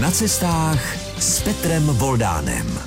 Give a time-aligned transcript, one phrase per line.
[0.00, 2.78] Na cestách s Petrem Voldánem.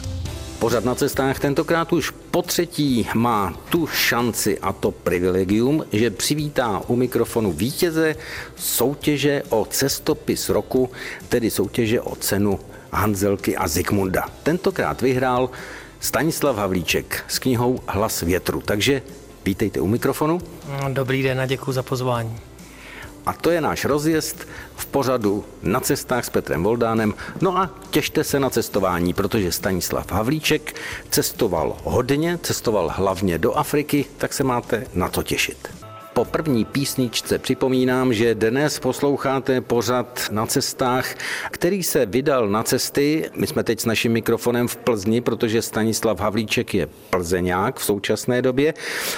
[0.60, 6.82] Pořad na cestách tentokrát už po třetí má tu šanci a to privilegium, že přivítá
[6.88, 8.16] u mikrofonu vítěze
[8.56, 10.90] soutěže o cestopis roku,
[11.30, 12.60] tedy soutěže o cenu
[12.92, 14.26] Hanzelky a Zikmunda.
[14.44, 15.50] Tentokrát vyhrál
[16.00, 18.62] Stanislav Havlíček s knihou Hlas větru.
[18.66, 19.02] Takže
[19.46, 20.42] vítejte u mikrofonu.
[20.94, 22.51] Dobrý den a děkuji za pozvání.
[23.26, 27.14] A to je náš rozjezd v pořadu na cestách s Petrem Voldánem.
[27.42, 30.76] No a těšte se na cestování, protože Stanislav Havlíček
[31.10, 35.91] cestoval hodně, cestoval hlavně do Afriky, tak se máte na to těšit.
[36.14, 41.16] Po první písničce připomínám, že dnes posloucháte pořad na cestách,
[41.52, 43.30] který se vydal na cesty.
[43.36, 48.42] My jsme teď s naším mikrofonem v Plzni, protože Stanislav Havlíček je plzeňák v současné
[48.42, 48.74] době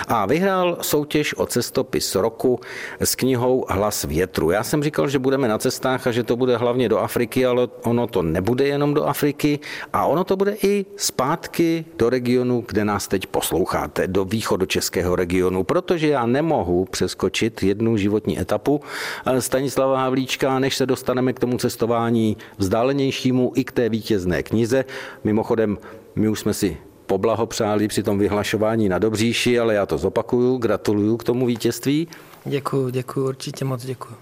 [0.08, 2.60] a vyhrál soutěž o cestopis roku
[3.00, 4.52] s knihou Hlas větru.
[4.52, 7.68] Já jsem říkal, že budeme na cestách a že to bude hlavně do Afriky, ale
[7.84, 9.60] ono to nebude jenom do Afriky
[9.94, 15.64] a ono to bude i zpátky do regionu, kde nás teď posloucháte, do východočeského regionu,
[15.64, 18.82] protože já nemohu přeskočit jednu životní etapu
[19.26, 24.86] eh, Stanislava Havlíčka, než se dostaneme k tomu cestování vzdálenějšímu i k té vítězné knize.
[25.24, 25.78] Mimochodem,
[26.16, 31.18] my už jsme si poblahopřáli při tom vyhlašování na Dobříši, ale já to zopakuju, gratuluju
[31.18, 32.08] k tomu vítězství.
[32.46, 34.16] Děkuju, děkuju, určitě moc děkuju.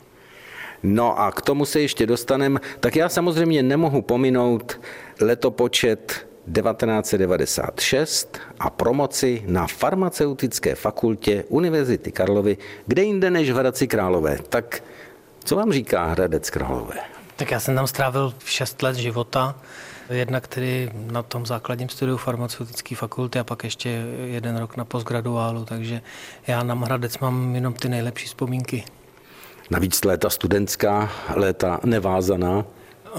[0.84, 2.60] No a k tomu se ještě dostaneme.
[2.80, 4.80] Tak já samozřejmě nemohu pominout
[5.22, 14.38] letopočet 1996 a promoci na farmaceutické fakultě Univerzity Karlovy, kde jinde než v Hradci Králové.
[14.50, 14.84] Tak
[15.44, 16.96] co vám říká Hradec Králové?
[17.36, 19.56] Tak já jsem tam strávil 6 let života,
[20.10, 25.66] jednak tedy na tom základním studiu farmaceutické fakulty a pak ještě jeden rok na postgraduálu,
[25.66, 26.02] takže
[26.48, 28.84] já na Hradec mám jenom ty nejlepší vzpomínky.
[29.70, 32.66] Navíc léta studentská, léta nevázaná.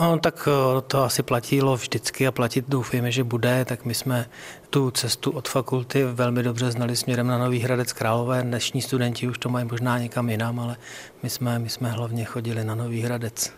[0.00, 4.26] No, tak eh, to asi platilo vždycky a platit doufejme, že bude, tak my jsme
[4.70, 8.42] tu cestu od fakulty velmi dobře znali směrem na Nový Hradec Králové.
[8.42, 10.76] Dnešní studenti už to mají možná někam jinam, ale
[11.22, 13.52] my jsme, my jsme hlavně chodili na Nový Hradec.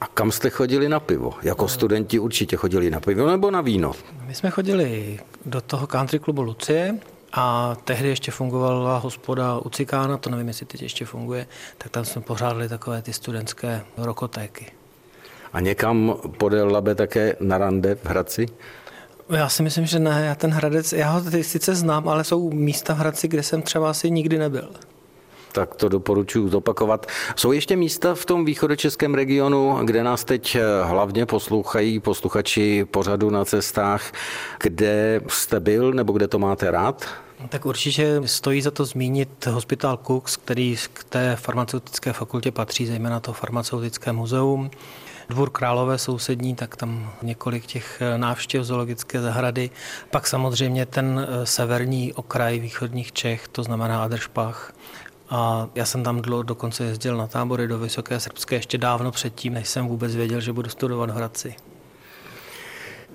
[0.00, 1.34] A kam jste chodili na pivo?
[1.42, 3.92] Jako studenti určitě chodili na pivo nebo na víno?
[4.26, 6.98] My jsme chodili do toho country klubu Lucie,
[7.32, 11.46] a tehdy ještě fungovala hospoda u Cikána, to nevím, jestli teď ještě funguje,
[11.78, 14.79] tak tam jsme pořádali takové ty studentské rokotéky.
[15.52, 18.46] A někam podél Labe také na rande v Hradci?
[19.30, 20.24] Já si myslím, že ne.
[20.26, 23.90] Já ten Hradec, já ho sice znám, ale jsou místa v Hradci, kde jsem třeba
[23.90, 24.70] asi nikdy nebyl.
[25.52, 27.06] Tak to doporučuji zopakovat.
[27.36, 33.44] Jsou ještě místa v tom východočeském regionu, kde nás teď hlavně poslouchají posluchači pořadu na
[33.44, 34.12] cestách,
[34.62, 37.06] kde jste byl nebo kde to máte rád?
[37.48, 43.20] Tak určitě stojí za to zmínit Hospital Cooks, který k té farmaceutické fakultě patří, zejména
[43.20, 44.70] to farmaceutické muzeum.
[45.30, 49.70] Dvůr Králové sousední, tak tam několik těch eh, návštěv zoologické zahrady.
[50.10, 54.72] Pak samozřejmě ten eh, severní okraj východních Čech, to znamená Adršpach.
[55.30, 59.54] A já jsem tam dlouho dokonce jezdil na tábory do Vysoké Srbské ještě dávno předtím,
[59.54, 61.54] než jsem vůbec věděl, že budu studovat v Hradci.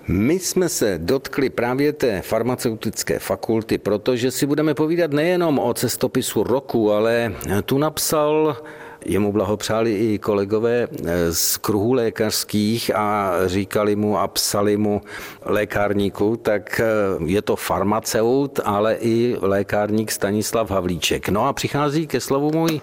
[0.08, 6.44] My jsme se dotkli právě té farmaceutické fakulty, protože si budeme povídat nejenom o cestopisu
[6.44, 8.58] roku, ale tu napsal
[9.06, 15.02] Jemu blahopřáli i kolegové eh, z kruhů lékařských a říkali mu a psali mu
[15.46, 16.86] lékárníku, tak eh,
[17.26, 21.30] je to farmaceut, ale i lékárník Stanislav Havlíček.
[21.30, 22.82] No a přichází ke slovu můj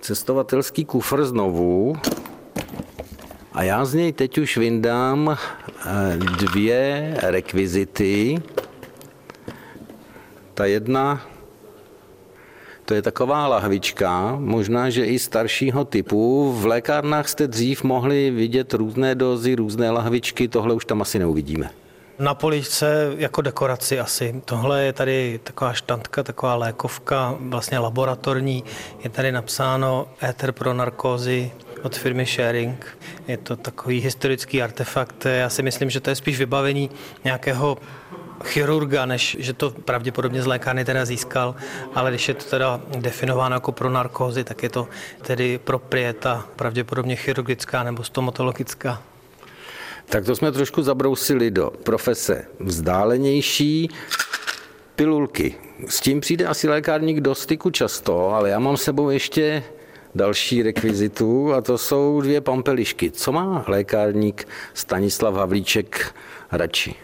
[0.00, 1.96] cestovatelský kufr znovu.
[3.52, 5.38] A já z něj teď už vyndám
[5.86, 8.42] eh, dvě rekvizity.
[10.54, 11.31] Ta jedna
[12.92, 16.52] to je taková lahvička, možná, že i staršího typu.
[16.52, 21.70] V lékárnách jste dřív mohli vidět různé dozy, různé lahvičky, tohle už tam asi neuvidíme.
[22.18, 24.42] Na poličce jako dekoraci asi.
[24.44, 28.64] Tohle je tady taková štantka, taková lékovka, vlastně laboratorní.
[29.04, 31.50] Je tady napsáno éter pro narkózy
[31.82, 32.98] od firmy Sharing.
[33.28, 35.24] Je to takový historický artefakt.
[35.24, 36.90] Já si myslím, že to je spíš vybavení
[37.24, 37.78] nějakého
[38.44, 41.54] chirurga, než že to pravděpodobně z lékárny teda získal,
[41.94, 44.88] ale když je to teda definováno jako pro narkózy, tak je to
[45.22, 49.02] tedy proprieta pravděpodobně chirurgická nebo stomatologická.
[50.06, 53.88] Tak to jsme trošku zabrousili do profese vzdálenější.
[54.96, 55.54] Pilulky.
[55.88, 59.62] S tím přijde asi lékárník do styku často, ale já mám sebou ještě
[60.14, 63.10] další rekvizitu a to jsou dvě pampelišky.
[63.10, 66.14] Co má lékárník Stanislav Havlíček
[66.52, 66.94] radši?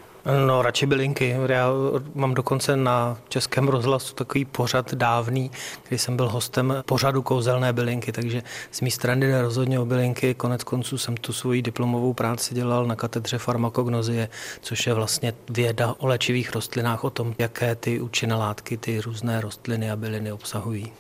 [0.46, 1.36] No, radši bylinky.
[1.46, 1.70] Já
[2.14, 5.50] mám dokonce na Českém rozhlasu takový pořad dávný,
[5.88, 10.34] kdy jsem byl hostem pořadu kouzelné bylinky, takže z mé strany jde rozhodně o bylinky.
[10.34, 14.28] Konec konců jsem tu svoji diplomovou práci dělal na katedře farmakognozie,
[14.60, 19.40] což je vlastně věda o léčivých rostlinách, o tom, jaké ty účinné látky ty různé
[19.40, 20.92] rostliny a byliny obsahují.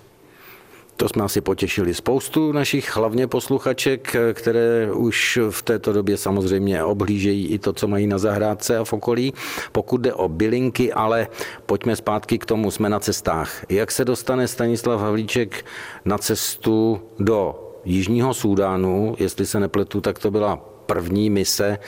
[0.98, 7.46] To jsme asi potěšili spoustu našich hlavně posluchaček, které už v této době samozřejmě oblížejí
[7.46, 9.34] i to, co mají na zahrádce a v okolí.
[9.72, 11.28] Pokud jde o bylinky, ale
[11.66, 13.64] pojďme zpátky k tomu, jsme na cestách.
[13.68, 15.64] Jak se dostane Stanislav Havlíček
[16.04, 20.56] na cestu do Jižního Súdánu, jestli se nepletu, tak to byla
[20.86, 21.78] první mise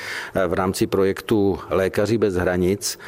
[0.49, 2.99] v rámci projektu Lékaři bez hranic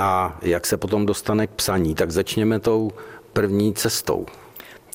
[0.00, 1.94] a jak se potom dostane k psaní.
[1.94, 2.90] Tak začněme tou
[3.32, 4.26] první cestou.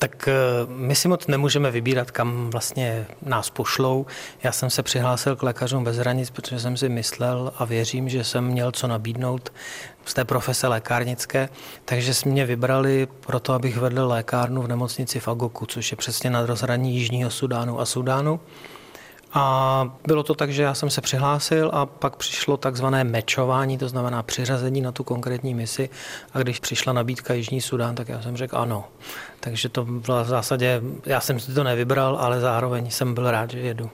[0.04, 0.32] Tak eh,
[0.68, 4.06] my si moc nemůžeme vybírat, kam vlastně nás pošlou.
[4.42, 8.24] Já jsem se přihlásil k lékařům bez hranic, protože jsem si myslel a věřím, že
[8.24, 9.52] jsem měl co nabídnout
[10.04, 11.48] z té profese lékárnické,
[11.84, 16.30] takže jsme mě vybrali proto, abych vedl lékárnu v nemocnici v Agoku, což je přesně
[16.30, 18.40] na rozhraní Jižního Sudánu a Sudánu.
[19.36, 23.88] A bylo to tak, že já jsem se přihlásil a pak přišlo takzvané mečování, to
[23.88, 25.88] znamená přiřazení na tu konkrétní misi.
[26.34, 28.84] A když přišla nabídka Jižní Sudán, tak já jsem řekl ano.
[29.40, 33.50] Takže to bylo v zásadě, já jsem si to nevybral, ale zároveň jsem byl rád,
[33.50, 33.90] že jedu.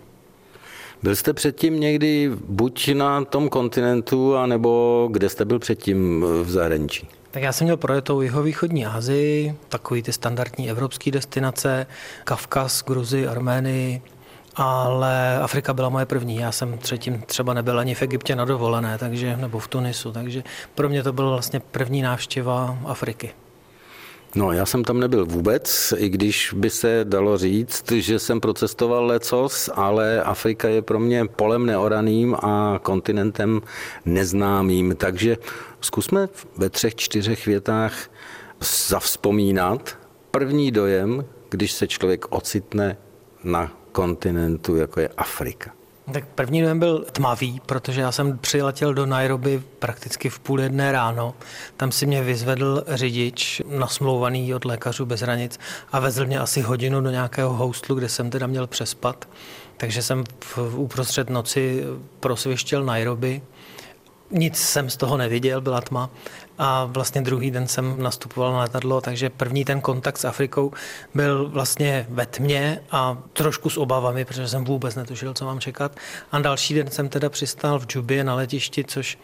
[1.03, 7.09] Byl jste předtím někdy buď na tom kontinentu, anebo kde jste byl předtím v zahraničí?
[7.31, 11.87] Tak já jsem měl projetou jihovýchodní Asii, takový ty standardní evropské destinace,
[12.25, 14.03] Kavkaz, Gruzi, Arménii,
[14.57, 16.37] ale Afrika byla moje první.
[16.37, 20.43] Já jsem třetím třeba nebyl ani v Egyptě na dovolené, takže, nebo v Tunisu, takže
[20.75, 23.31] pro mě to byla vlastně první návštěva Afriky.
[24.35, 29.07] No, já jsem tam nebyl vůbec, i když by se dalo říct, že jsem procestoval
[29.07, 33.63] lecos, ale Afrika je pro mě polem neoraným a kontinentem
[34.05, 34.97] neznámým.
[34.97, 35.37] Takže
[35.81, 37.95] zkusme ve třech, čtyřech větách
[38.89, 39.99] zavzpomínat
[40.31, 42.97] první dojem, když se člověk ocitne
[43.45, 45.71] na kontinentu, jako je Afrika?
[46.13, 50.93] Tak první den byl tmavý, protože já jsem přiletěl do Nairobi prakticky v půl jedné
[50.93, 51.35] ráno.
[51.77, 55.59] Tam si mě vyzvedl řidič, nasmlouvaný od lékařů bez hranic
[55.93, 59.29] a vezl mě asi hodinu do nějakého houstlu, kde jsem teda měl přespat.
[59.77, 61.85] Takže jsem v, uprostřed noci
[62.21, 63.43] prosvěštěl Nairobi.
[64.31, 66.11] Nic jsem z toho neviděl, byla tma
[66.59, 70.73] a vlastně druhý den jsem nastupoval na letadlo, takže první ten kontakt s Afrikou
[71.15, 75.97] byl vlastně ve tmě a trošku s obavami, protože jsem vůbec netušil, co mám čekat.
[76.33, 79.19] A další den jsem teda přistál v Džubě na letišti, což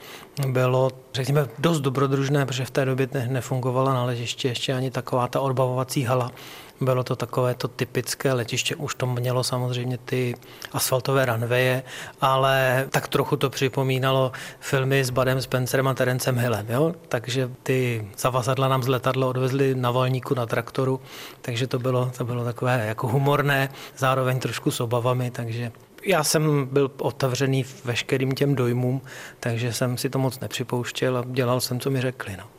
[0.48, 5.40] bylo, řekněme, dost dobrodružné, protože v té době nefungovala na letišti ještě ani taková ta
[5.40, 6.32] odbavovací hala,
[6.80, 10.34] bylo to takové to typické letiště, už to mělo samozřejmě ty
[10.72, 11.82] asfaltové ranveje,
[12.20, 16.66] ale tak trochu to připomínalo filmy s Badem Spencerem a Terencem Hillem.
[16.68, 16.94] Jo?
[17.08, 21.00] Takže ty zavazadla nám z letadla odvezli na valníku na traktoru,
[21.42, 25.72] takže to bylo, to bylo takové jako humorné, zároveň trošku s obavami, takže
[26.06, 29.02] já jsem byl otevřený veškerým těm dojmům,
[29.40, 32.36] takže jsem si to moc nepřipouštěl a dělal jsem, co mi řekli.
[32.36, 32.55] No.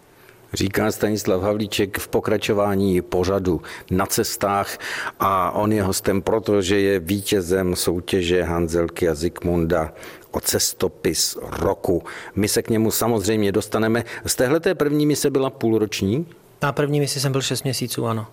[0.54, 3.62] Říká Stanislav Havlíček v pokračování pořadu
[3.92, 4.78] na cestách
[5.20, 9.94] a on je hostem, protože je vítězem soutěže Hanzelky a Zikmunda
[10.32, 12.04] o cestopis roku.
[12.36, 14.04] My se k němu samozřejmě dostaneme.
[14.26, 16.26] Z téhle první mise byla půlroční?
[16.62, 18.28] Na první misi jsem byl 6 měsíců, ano.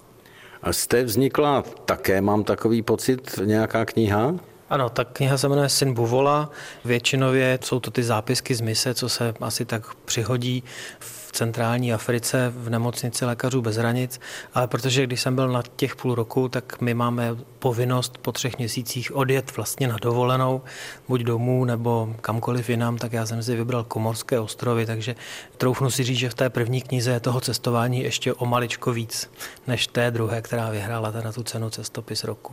[0.62, 4.34] A jste vznikla také, mám takový pocit, nějaká kniha?
[4.70, 6.50] Ano, ta kniha se jmenuje Syn Buvola.
[6.84, 10.62] Většinově jsou to ty zápisky z mise, co se asi tak přihodí
[10.98, 14.20] v centrální Africe v nemocnici lékařů bez hranic,
[14.54, 18.58] ale protože když jsem byl na těch půl roku, tak my máme povinnost po třech
[18.58, 20.62] měsících odjet vlastně na dovolenou,
[21.08, 25.14] buď domů nebo kamkoliv jinam, tak já jsem si vybral Komorské ostrovy, takže
[25.56, 29.30] troufnu si říct, že v té první knize je toho cestování ještě o maličko víc,
[29.66, 32.52] než té druhé, která vyhrála teda tu cenu cestopis roku.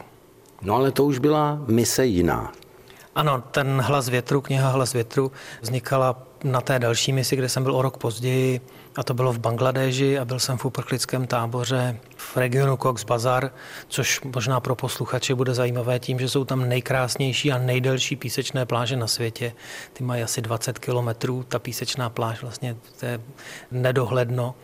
[0.62, 2.52] No ale to už byla mise jiná.
[3.16, 7.76] Ano, ten hlas větru, kniha Hlas větru vznikala na té další misi, kde jsem byl
[7.76, 8.62] o rok později,
[8.96, 13.52] a to bylo v Bangladeži a byl jsem v uprchlickém táboře v regionu Cox Bazar,
[13.88, 18.96] což možná pro posluchače bude zajímavé tím, že jsou tam nejkrásnější a nejdelší písečné pláže
[18.96, 19.54] na světě.
[19.94, 23.22] Ty mají asi 20 kilometrů, ta písečná pláž vlastně to je
[23.72, 24.56] nedohledno,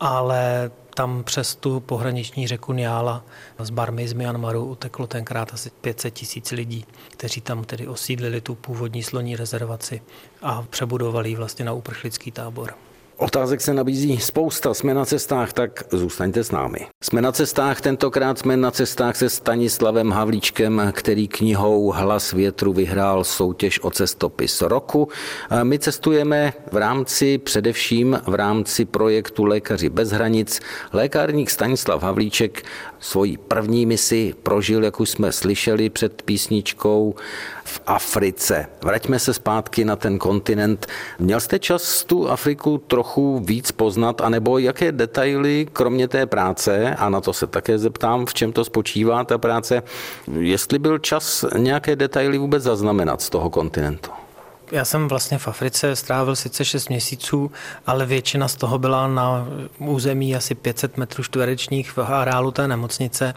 [0.00, 3.24] ale tam přes tu pohraniční řeku Niála
[3.58, 8.54] z Barmy z Myanmaru uteklo tenkrát asi 500 tisíc lidí, kteří tam tedy osídlili tu
[8.54, 10.02] původní sloní rezervaci
[10.42, 12.74] a přebudovali ji vlastně na uprchlický tábor.
[13.20, 14.74] Otázek se nabízí spousta.
[14.74, 16.78] Jsme na cestách, tak zůstaňte s námi.
[17.04, 23.24] Jsme na cestách, tentokrát jsme na cestách se Stanislavem Havlíčkem, který knihou Hlas větru vyhrál
[23.24, 25.08] soutěž o cestopis roku.
[25.62, 30.60] My cestujeme v rámci, především v rámci projektu Lékaři bez hranic.
[30.92, 32.62] Lékárník Stanislav Havlíček
[33.00, 37.14] svoji první misi prožil, jak už jsme slyšeli před písničkou,
[37.68, 38.66] v Africe.
[38.82, 40.86] Vraťme se zpátky na ten kontinent.
[41.18, 47.08] Měl jste čas tu Afriku trochu víc poznat, anebo jaké detaily, kromě té práce, a
[47.08, 49.82] na to se také zeptám, v čem to spočívá ta práce,
[50.40, 54.17] jestli byl čas nějaké detaily vůbec zaznamenat z toho kontinentu?
[54.72, 57.50] Já jsem vlastně v Africe strávil sice 6 měsíců,
[57.86, 59.46] ale většina z toho byla na
[59.78, 63.34] území asi 500 metrů čtverečních v areálu té nemocnice.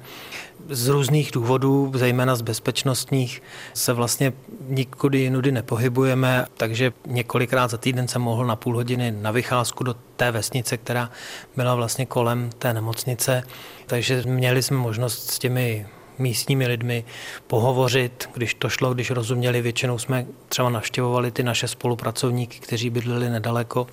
[0.70, 3.42] Z různých důvodů, zejména z bezpečnostních,
[3.74, 4.34] se vlastně
[4.68, 9.96] nikudy jinudy nepohybujeme, takže několikrát za týden jsem mohl na půl hodiny na vycházku do
[10.16, 11.10] té vesnice, která
[11.56, 13.44] byla vlastně kolem té nemocnice.
[13.86, 15.88] Takže měli jsme možnost s těmi
[16.22, 17.04] místními lidmi
[17.48, 19.62] pohovořit, když to šlo, když rozuměli.
[19.62, 23.88] Většinou jsme třeba navštěvovali ty naše spolupracovníky, kteří bydleli nedaleko.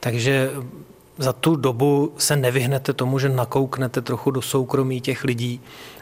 [0.00, 0.50] Takže
[1.18, 5.60] za tu dobu se nevyhnete tomu, že nakouknete trochu do soukromí těch lidí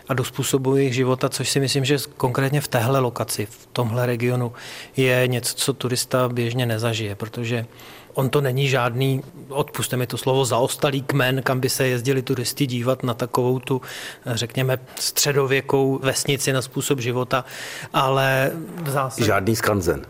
[0.09, 4.07] a do způsobu jejich života, což si myslím, že konkrétně v téhle lokaci, v tomhle
[4.07, 4.53] regionu
[4.97, 7.67] je něco, co turista běžně nezažije, protože
[8.19, 12.67] On to není žádný, odpuste mi to slovo, zaostalý kmen, kam by se jezdili turisti
[12.67, 13.83] dívat na takovou tu,
[14.27, 17.45] řekněme, středověkou vesnici na způsob života,
[17.93, 18.51] ale
[18.83, 19.27] v zásadě...
[19.27, 20.03] Žádný skanzen.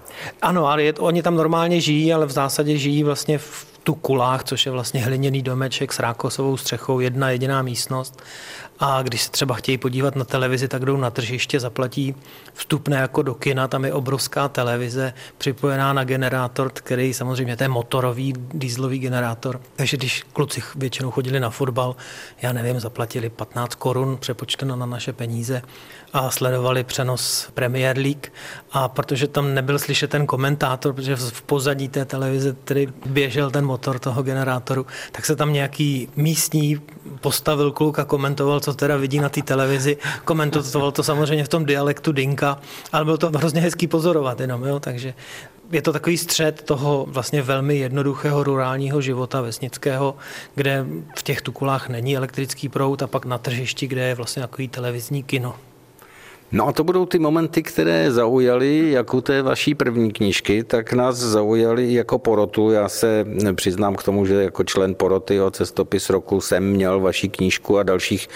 [0.42, 4.44] Ano, ale je, oni tam normálně žijí, ale v zásadě žijí vlastně v tu kulách,
[4.44, 8.22] což je vlastně hliněný domeček s rákosovou střechou, jedna jediná místnost
[8.80, 12.14] a když se třeba chtějí podívat na televizi, tak jdou na tržiště, zaplatí
[12.54, 17.68] vstupné jako do kina, tam je obrovská televize připojená na generátor, který samozřejmě to je
[17.68, 19.60] motorový dýzlový generátor.
[19.76, 21.96] Takže když kluci většinou chodili na fotbal,
[22.42, 25.62] já nevím, zaplatili 15 korun přepočteno na naše peníze
[26.12, 28.32] a sledovali přenos Premier League
[28.72, 33.64] a protože tam nebyl slyšet ten komentátor, protože v pozadí té televize tedy běžel ten
[33.64, 36.80] motor toho generátoru, tak se tam nějaký místní
[37.20, 39.96] postavil kluk a komentoval, co teda vidí na té televizi.
[40.24, 42.58] Komentoval to samozřejmě v tom dialektu Dinka,
[42.92, 45.14] ale bylo to hrozně hezký pozorovat jenom, jo, takže
[45.70, 50.16] je to takový střed toho vlastně velmi jednoduchého rurálního života vesnického,
[50.54, 50.86] kde
[51.18, 55.22] v těch tukulách není elektrický proud a pak na tržišti, kde je vlastně takový televizní
[55.22, 55.54] kino.
[56.52, 60.92] No a to budou ty momenty, které zaujaly, jak u té vaší první knížky, tak
[60.92, 62.70] nás zaujaly jako porotu.
[62.70, 67.28] Já se přiznám k tomu, že jako člen poroty o cestopis roku jsem měl vaši
[67.28, 68.28] knížku a dalších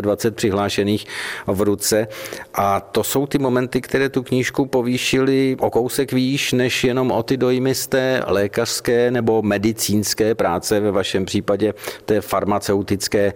[0.00, 1.06] 24 přihlášených
[1.46, 2.08] v ruce.
[2.54, 7.22] A to jsou ty momenty, které tu knížku povýšily o kousek výš, než jenom o
[7.22, 11.74] ty dojmy z té lékařské nebo medicínské práce, ve vašem případě
[12.04, 13.32] té farmaceutické.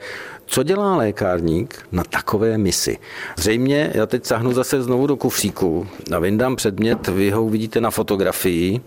[0.52, 2.98] Co dělá lékárník na takové misi?
[3.38, 7.90] Zřejmě, já teď sahnu zase znovu do kufříku a vyndám předmět, vy ho uvidíte na
[7.90, 8.80] fotografii.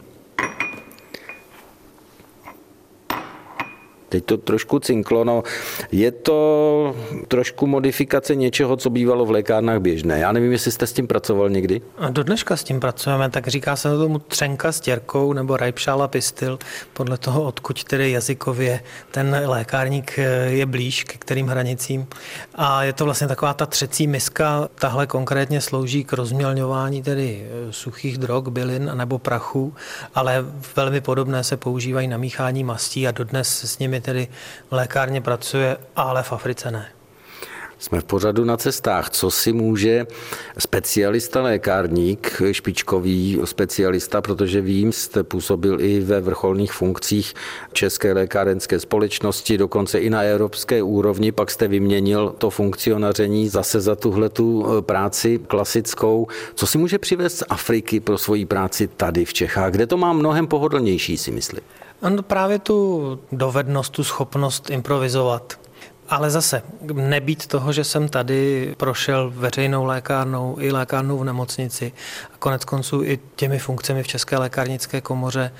[4.13, 5.43] Teď to trošku cinklo, no
[5.91, 6.95] je to
[7.27, 10.19] trošku modifikace něčeho, co bývalo v lékárnách běžné.
[10.19, 11.81] Já nevím, jestli jste s tím pracoval někdy.
[11.97, 16.07] A do dneška s tím pracujeme, tak říká se tomu třenka s těrkou nebo rajpšála
[16.07, 16.59] pistil,
[16.93, 18.79] podle toho, odkud tedy jazykově
[19.11, 22.07] ten lékárník eh, je blíž k kterým hranicím.
[22.55, 27.73] A je to vlastně taková ta třecí miska, tahle konkrétně slouží k rozmělňování tedy eh,
[27.73, 29.73] suchých drog, bylin nebo prachu,
[30.15, 34.27] ale velmi podobné se používají na míchání mastí a dodnes s nimi tedy
[34.69, 36.85] v lékárně pracuje, ale v Africe ne.
[37.83, 39.09] Jsme v pořadu na cestách.
[39.09, 40.07] Co si může
[40.57, 47.33] specialista lékárník, špičkový specialista, protože vím, jste působil i ve vrcholných funkcích
[47.73, 53.95] České lékárenské společnosti, dokonce i na evropské úrovni, pak jste vyměnil to funkcionaření zase za
[53.95, 56.27] tuhle tu eh, práci klasickou.
[56.55, 60.13] Co si může přivést z Afriky pro svoji práci tady v Čechách, kde to má
[60.13, 61.61] mnohem pohodlnější, si myslím?
[62.01, 65.59] On právě tu dovednost, tu schopnost improvizovat.
[66.09, 66.61] Ale zase,
[66.93, 71.91] nebýt toho, že jsem tady prošel veřejnou lékárnou i lékárnou v nemocnici
[72.33, 75.51] a konec konců i těmi funkcemi v České lékárnické komoře,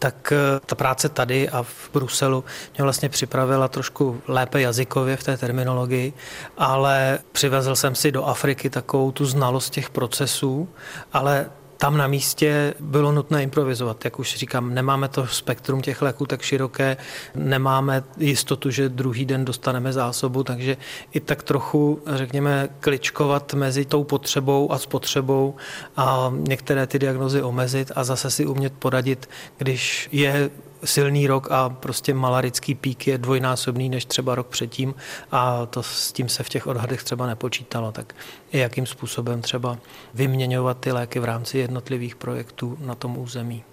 [0.00, 2.44] tak eh, ta práce tady a v Bruselu
[2.76, 6.12] mě vlastně připravila trošku lépe jazykově v té terminologii,
[6.58, 10.68] ale přivezl jsem si do Afriky takovou tu znalost těch procesů,
[11.12, 14.04] ale tam na místě bylo nutné improvizovat.
[14.04, 16.96] Jak už říkám, nemáme to spektrum těch léků tak široké,
[17.34, 20.76] nemáme jistotu, že druhý den dostaneme zásobu, takže
[21.12, 25.54] i tak trochu, řekněme, kličkovat mezi tou potřebou a spotřebou
[25.96, 30.50] a některé ty diagnozy omezit a zase si umět poradit, když je
[30.84, 34.94] silný rok a prostě malarický pík je dvojnásobný než třeba rok předtím
[35.32, 38.14] a to s tím se v těch odhadech třeba nepočítalo, tak
[38.52, 39.78] jakým způsobem třeba
[40.14, 43.64] vyměňovat ty léky v rámci jednotlivých projektů na tom území.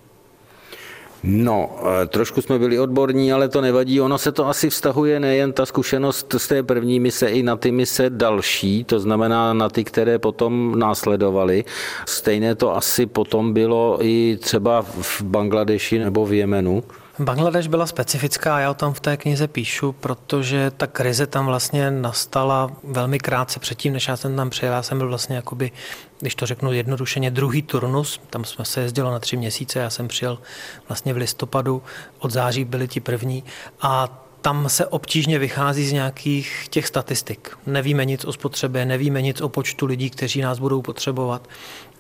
[1.23, 1.69] No,
[2.01, 4.01] eh, trošku jsme byli odborní, ale to nevadí.
[4.01, 7.71] Ono se to asi vztahuje nejen ta zkušenost z té první mise, i na ty
[7.71, 11.65] mise další, to znamená na ty, které potom následovaly.
[12.05, 16.83] Stejné to asi potom bylo i třeba v Bangladeši nebo v Jemenu.
[17.19, 21.91] Bangladeš byla specifická, já o tom v té knize píšu, protože ta krize tam vlastně
[21.91, 24.73] nastala velmi krátce předtím, než já jsem tam přijel.
[24.73, 25.71] Já jsem byl vlastně jakoby,
[26.19, 28.21] když to řeknu jednodušeně, druhý turnus.
[28.29, 30.39] Tam jsme se jezdilo na tři měsíce, já jsem přijel
[30.87, 31.83] vlastně v listopadu,
[32.19, 33.43] od září byli ti první
[33.81, 37.57] a tam se obtížně vychází z nějakých těch statistik.
[37.65, 41.47] Nevíme nic o spotřebě, nevíme nic o počtu lidí, kteří nás budou potřebovat.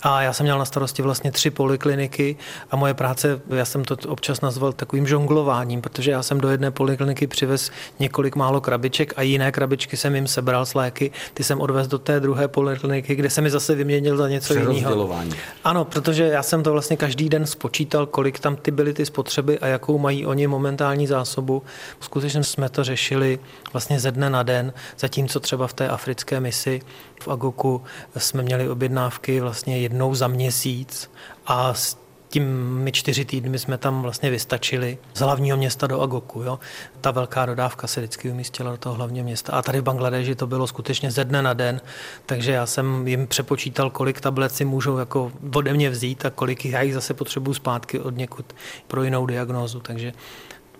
[0.07, 2.35] A já jsem měl na starosti vlastně tři polikliniky
[2.71, 6.71] a moje práce, já jsem to občas nazval takovým žonglováním, protože já jsem do jedné
[6.71, 11.61] polikliniky přivez několik málo krabiček a jiné krabičky jsem jim sebral s léky, ty jsem
[11.61, 15.19] odvez do té druhé polikliniky, kde jsem mi zase vyměnil za něco jiného.
[15.63, 19.59] Ano, protože já jsem to vlastně každý den spočítal, kolik tam ty byly ty spotřeby
[19.59, 21.63] a jakou mají oni momentální zásobu.
[21.99, 23.39] Skutečně jsme to řešili
[23.73, 26.81] vlastně ze dne na den, zatímco třeba v té africké misi
[27.21, 27.81] v Agoku
[28.17, 31.11] jsme měli objednávky vlastně jednou za měsíc
[31.45, 31.97] a s
[32.39, 36.43] my čtyři týdny jsme tam vlastně vystačili z hlavního města do Agoku.
[36.43, 36.59] Jo.
[37.01, 39.53] Ta velká dodávka se vždycky umístila do toho hlavního města.
[39.53, 41.81] A tady v Bangladeži to bylo skutečně ze dne na den,
[42.25, 46.65] takže já jsem jim přepočítal, kolik tablet si můžou jako ode mě vzít a kolik
[46.65, 48.45] já jich zase potřebuju zpátky od někud
[48.87, 49.79] pro jinou diagnózu.
[49.79, 50.13] Takže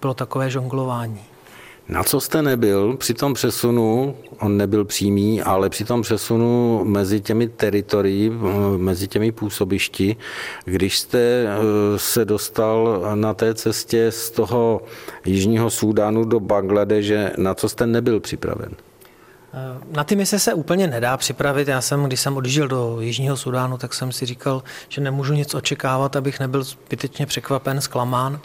[0.01, 1.36] bylo takové žonglování.
[1.89, 7.21] Na co jste nebyl při tom přesunu, on nebyl přímý, ale při tom přesunu mezi
[7.21, 8.31] těmi teritorií,
[8.77, 10.15] mezi těmi působišti,
[10.65, 11.49] když jste eh,
[11.95, 14.81] se dostal na té cestě z toho
[15.25, 18.75] Jižního Súdánu do Bangladeže, na co jste nebyl připraven?
[19.91, 21.67] Na ty mise se úplně nedá připravit.
[21.67, 25.53] Já jsem, když jsem odjížděl do Jižního Sudánu, tak jsem si říkal, že nemůžu nic
[25.53, 28.39] očekávat, abych nebyl zbytečně překvapen, zklamán.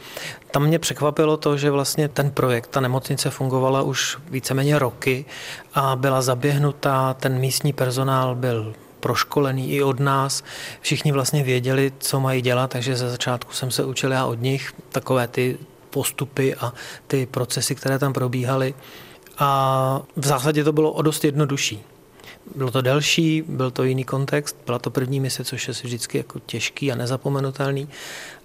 [0.51, 5.25] Tam mě překvapilo to, že vlastně ten projekt, ta nemocnice fungovala už víceméně roky
[5.75, 10.43] a byla zaběhnutá, ten místní personál byl proškolený i od nás.
[10.81, 14.73] Všichni vlastně věděli, co mají dělat, takže ze začátku jsem se učil já od nich
[14.89, 15.59] takové ty
[15.91, 16.73] postupy a
[17.07, 18.75] ty procesy, které tam probíhaly.
[19.39, 21.83] A v zásadě to bylo o dost jednodušší.
[22.55, 26.39] Bylo to delší, byl to jiný kontext, byla to první mise, což je vždycky jako
[26.39, 27.89] těžký a nezapomenutelný.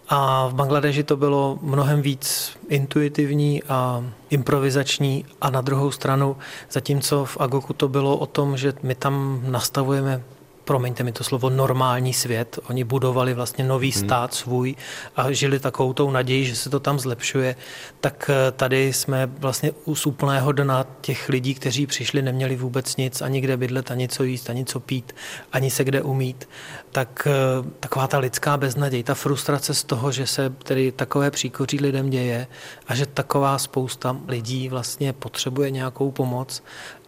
[0.10, 6.38] A v Bangladeži to bylo mnohem víc intuitivní a improvizační a na druhou stranu,
[6.72, 10.24] zatímco v Agoku to bylo o tom, že my tam nastavujeme
[10.68, 12.60] promiňte mi to slovo, normální svět.
[12.70, 14.04] Oni budovali vlastně nový hmm.
[14.04, 14.76] stát svůj
[15.16, 17.56] a žili takovou tou naději, že se to tam zlepšuje.
[18.02, 23.22] Tak eh, tady jsme vlastně u úplného dna těch lidí, kteří přišli, neměli vůbec nic,
[23.22, 25.16] ani kde bydlet, ani co jíst, ani co pít,
[25.52, 26.50] ani se kde umít.
[26.92, 27.32] Tak eh,
[27.80, 32.48] taková ta lidská beznaděj, ta frustrace z toho, že se tedy takové příkoří lidem děje
[32.88, 36.64] a že taková spousta lidí vlastně potřebuje nějakou pomoc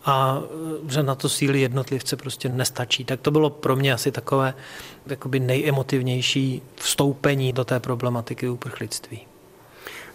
[0.05, 0.41] a
[0.87, 3.05] e, že na to síly jednotlivce prostě nestačí.
[3.05, 4.53] Tak to bylo pro mě asi takové
[5.07, 9.29] jakoby nejemotivnější vstoupení do té problematiky uprchlictví.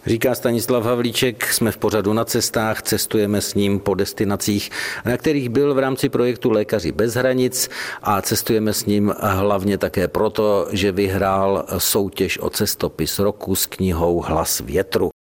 [0.05, 4.69] Říká Stanislav Havlíček, jsme v pořadu na cestách, cestujeme s ním po destinacích,
[5.05, 7.69] na kterých byl v rámci projektu Lékaři bez hranic
[8.03, 14.21] a cestujeme s ním hlavně také proto, že vyhrál soutěž o cestopis roku s knihou
[14.21, 15.14] Hlas větru.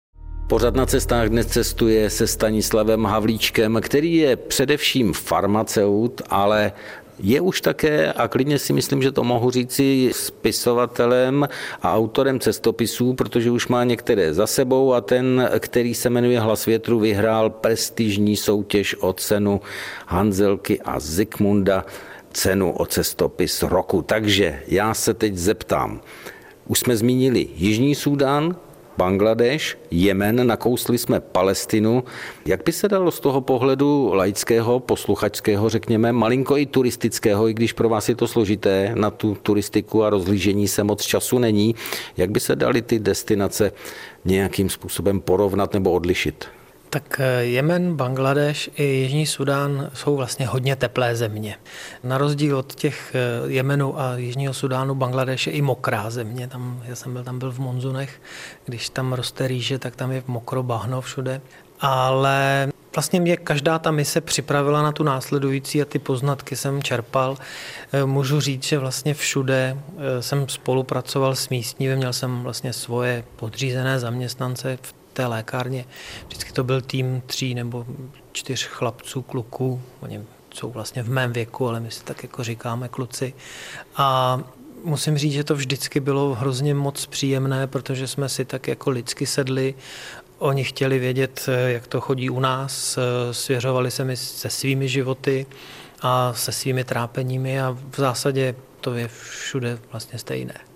[0.52, 6.72] Pořad na cestách dnes cestuje se Stanislavem Havlíčkem, který je především farmaceut, ale
[7.20, 11.48] je už také, a klidně si myslím, že to mohu říci, spisovatelem
[11.82, 16.66] a autorem cestopisů, protože už má některé za sebou a ten, který se jmenuje Hlas
[16.66, 19.62] větru, vyhrál prestižní soutěž o cenu
[20.08, 21.86] Hanzelky a Zikmunda,
[22.34, 24.02] cenu o cestopis roku.
[24.02, 26.02] Takže já se teď zeptám,
[26.68, 28.56] už jsme zmínili Jižní Súdán,
[29.02, 32.04] Bangladeš, Jemen, nakousli jsme Palestinu.
[32.46, 37.74] Jak by se dalo z toho pohledu laického, posluchačského, řekněme, malinko i turistického, i když
[37.74, 41.76] pro vás je to složité, na tu turistiku a rozlížení se moc času není,
[42.18, 43.72] jak by se daly ty destinace
[44.26, 46.61] nějakým způsobem porovnat nebo odlišit?
[46.92, 51.58] Tak eh, Jemen, Bangladeš i Jižní Sudán jsou vlastně hodně teplé země.
[52.04, 56.48] Na rozdíl od těch eh, Jemenu a Jižního Sudánu, Bangladeš je i mokrá země.
[56.48, 58.22] Tam, já jsem byl, tam byl v Monzunech,
[58.66, 61.42] když tam roste rýže, tak tam je mokro bahno všude.
[61.80, 67.38] Ale vlastně mě každá ta mise připravila na tu následující a ty poznatky jsem čerpal.
[67.94, 69.78] Eh, můžu říct, že vlastně všude
[70.20, 75.86] jsem spolupracoval s místními, měl jsem vlastně svoje podřízené zaměstnance v té lékárně.
[76.28, 77.86] Vždycky to byl tým tří nebo
[78.32, 79.82] čtyř chlapců, kluků.
[80.00, 80.22] Oni
[80.54, 83.34] jsou vlastně v mém věku, ale my si tak jako říkáme kluci.
[83.96, 84.40] A
[84.84, 89.26] musím říct, že to vždycky bylo hrozně moc příjemné, protože jsme si tak jako lidsky
[89.26, 89.76] sedli.
[90.38, 93.00] Oni chtěli vědět, jak to chodí u nás,
[93.32, 95.46] svěřovali se mi se svými životy
[96.02, 100.71] a se svými trápeními a v zásadě to je všude vlastně stejné.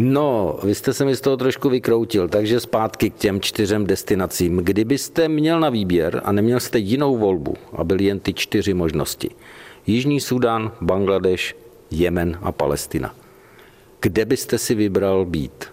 [0.00, 4.56] No, vy jste se mi z toho trošku vykroutil, takže zpátky k těm čtyřem destinacím.
[4.56, 9.30] Kdybyste měl na výběr a neměl jste jinou volbu a byly jen ty čtyři možnosti.
[9.86, 11.56] Jižní Sudán, Bangladeš,
[11.90, 13.14] Jemen a Palestina.
[14.00, 15.64] Kde byste si vybral být?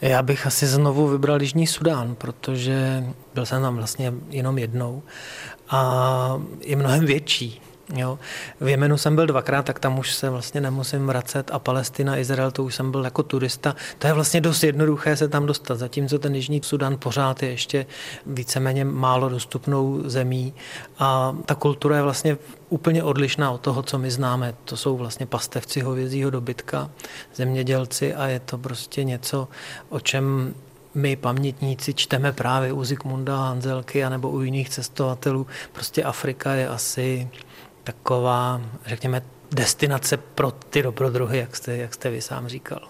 [0.00, 3.04] Já bych asi znovu vybral Jižní Sudán, protože
[3.34, 5.02] byl jsem tam vlastně jenom jednou
[5.68, 7.60] a je mnohem větší.
[7.94, 8.18] Jo.
[8.60, 12.50] V Jemenu jsem byl dvakrát, tak tam už se vlastně nemusím vracet a Palestina, Izrael,
[12.50, 13.76] to už jsem byl jako turista.
[13.98, 17.86] To je vlastně dost jednoduché se tam dostat, zatímco ten Jižní Sudan pořád je ještě
[18.26, 20.54] víceméně málo dostupnou zemí
[20.98, 22.36] a ta kultura je vlastně
[22.68, 24.54] úplně odlišná od toho, co my známe.
[24.64, 26.90] To jsou vlastně pastevci hovězího dobytka,
[27.34, 29.48] zemědělci a je to prostě něco,
[29.88, 30.54] o čem
[30.94, 35.46] my pamětníci čteme právě u Zikmunda Hanzelky anebo u jiných cestovatelů.
[35.72, 37.28] Prostě Afrika je asi
[37.84, 42.80] taková, řekněme, destinace pro ty dobrodruhy, jak jste, jak jste vy sám říkal.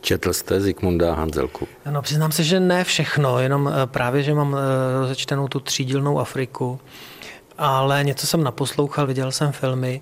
[0.00, 1.68] Četl jste Zikmunda Hanzelku?
[1.90, 6.18] No, přiznám se, že ne všechno, jenom eh, právě, že mám eh, rozečtenou tu třídílnou
[6.18, 6.80] Afriku,
[7.58, 10.00] ale něco jsem naposlouchal, viděl jsem filmy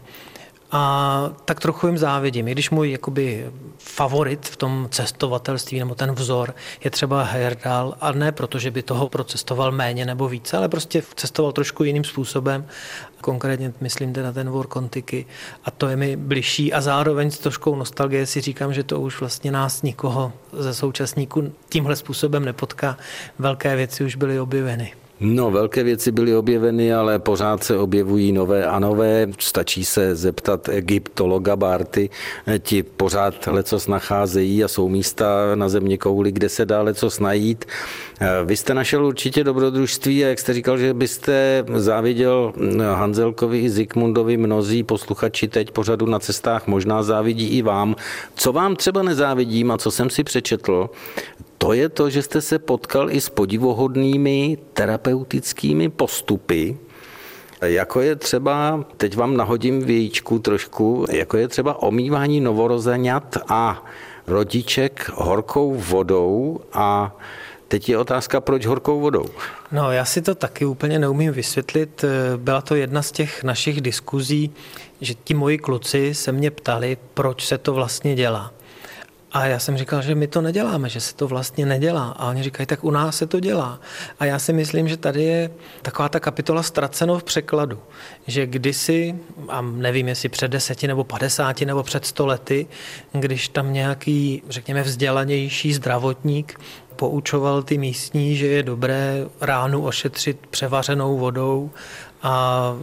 [0.73, 2.49] a tak trochu jim závidím.
[2.49, 6.55] I když můj jakoby favorit v tom cestovatelství nebo ten vzor
[6.85, 11.03] je třeba Heyerdahl a ne proto, že by toho procestoval méně nebo více, ale prostě
[11.17, 12.67] cestoval trošku jiným způsobem.
[13.21, 15.27] Konkrétně myslím teda ten Vor Kontiky
[15.65, 19.21] a to je mi bližší a zároveň s troškou nostalgie si říkám, že to už
[19.21, 22.97] vlastně nás nikoho ze současníků tímhle způsobem nepotká.
[23.39, 24.93] Velké věci už byly objeveny.
[25.23, 29.27] No, velké věci byly objeveny, ale pořád se objevují nové a nové.
[29.39, 32.11] Stačí se zeptat egyptologa Barty,
[32.59, 37.65] ti pořád lecos nacházejí a jsou místa na země kouli, kde se dá lecos najít.
[38.45, 42.53] Vy jste našel určitě dobrodružství a jak jste říkal, že byste záviděl
[42.95, 47.97] Hanzelkovi i Zikmundovi mnozí posluchači teď pořadu na cestách možná závidí i vám.
[48.35, 50.91] Co vám třeba nezávidím a co jsem si přečetl,
[51.63, 56.79] to je to, že jste se potkal i s podivohodnými terapeutickými postupy,
[57.63, 63.85] jako je třeba, teď vám nahodím vějíčku trošku, jako je třeba omývání novorozenat a
[64.27, 67.17] rodiček horkou vodou a
[67.69, 69.27] Teď je otázka, proč horkou vodou?
[69.73, 72.05] No, já si to taky úplně neumím vysvětlit.
[72.37, 74.51] Byla to jedna z těch našich diskuzí,
[75.01, 78.53] že ti moji kluci se mě ptali, proč se to vlastně dělá.
[79.33, 82.09] A já jsem říkal, že my to neděláme, že se to vlastně nedělá.
[82.09, 83.81] A oni říkají, tak u nás se to dělá.
[84.21, 85.51] A já si myslím, že tady je
[85.83, 87.79] taková ta kapitola ztraceno v překladu.
[88.27, 89.15] Že kdysi,
[89.49, 92.67] a nevím, jestli před deseti nebo padesáti nebo před sto lety,
[93.13, 96.61] když tam nějaký, řekněme, vzdělanější zdravotník
[96.97, 101.71] poučoval ty místní, že je dobré ránu ošetřit převařenou vodou
[102.23, 102.77] a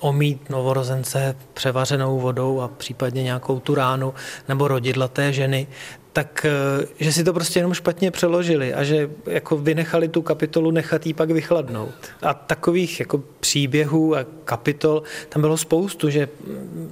[0.00, 4.14] omít novorozence převařenou vodou a případně nějakou tu ránu
[4.48, 5.66] nebo rodidlaté ženy,
[6.12, 10.70] tak eh, že si to prostě jenom špatně přeložili a že jako vynechali tu kapitolu
[10.70, 11.94] nechat jí pak vychladnout.
[12.22, 16.28] A takových jako příběhů a kapitol tam bylo spoustu, že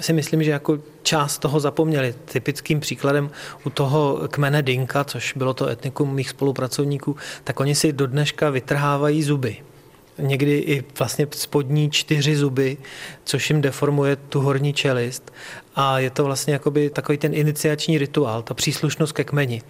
[0.01, 2.15] si myslím, že jako část toho zapomněli.
[2.25, 3.31] Typickým příkladem
[3.65, 8.51] u toho kmene Dinka, což bylo to etnikum mých spolupracovníků, tak oni si do dneška
[8.51, 9.57] vytrhávají zuby
[10.21, 12.77] někdy i vlastně spodní čtyři zuby,
[13.25, 15.33] což jim deformuje tu horní čelist.
[15.75, 19.63] A je to vlastně jakoby takový ten iniciační rituál, ta příslušnost ke kmeni.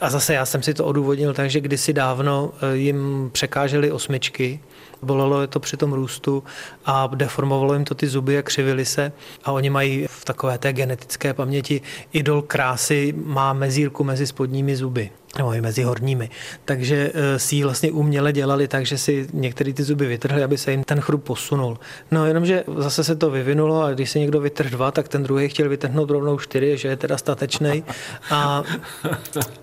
[0.00, 4.60] A zase já jsem si to odůvodnil tak, že kdysi dávno eh, jim překážely osmičky,
[5.02, 6.44] bolelo je to při tom růstu
[6.84, 9.12] a deformovalo jim to ty zuby a křivily se
[9.44, 11.80] a oni mají v takové té genetické paměti
[12.12, 16.30] idol krásy má mezírku mezi spodními zuby nebo i mezi horními.
[16.64, 20.58] Takže eh, si ji vlastně uměle dělali tak, že si některé ty zuby vytrhli, aby
[20.58, 21.78] se jim ten chrup posunul.
[22.10, 25.48] No jenomže zase se to vyvinulo a když se někdo vytrh dva, tak ten druhý
[25.48, 27.84] chtěl vytrhnout rovnou čtyři, že je teda statečný.
[28.30, 28.62] A,